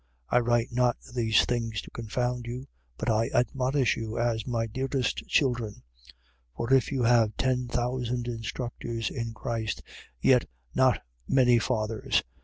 4:14. 0.31 0.37
I 0.37 0.39
write 0.39 0.67
not 0.71 0.97
these 1.13 1.45
things 1.45 1.79
to 1.83 1.91
confound 1.91 2.47
you: 2.47 2.67
but 2.97 3.07
I 3.07 3.29
admonish 3.35 3.95
you 3.95 4.17
as 4.17 4.47
my 4.47 4.65
dearest 4.65 5.17
children. 5.27 5.83
4:15. 6.57 6.57
For 6.57 6.73
if 6.73 6.91
you 6.91 7.03
have 7.03 7.37
ten 7.37 7.67
thousand 7.67 8.25
instructors 8.27 9.11
in 9.11 9.35
Christ, 9.35 9.83
yet 10.19 10.45
not 10.73 11.03
many 11.27 11.59
fathers. 11.59 12.23